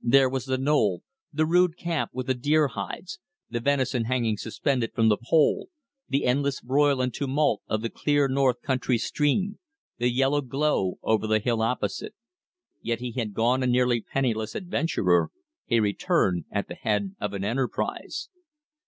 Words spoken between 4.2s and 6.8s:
suspended from the pole; the endless